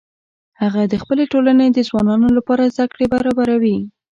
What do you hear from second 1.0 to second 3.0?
خپلې ټولنې د ځوانانو لپاره زده